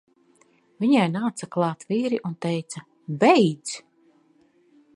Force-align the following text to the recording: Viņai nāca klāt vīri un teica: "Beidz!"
Viņai 0.83 1.03
nāca 1.15 1.49
klāt 1.55 1.85
vīri 1.91 2.19
un 2.29 2.33
teica: 2.45 2.83
"Beidz!" 3.25 3.77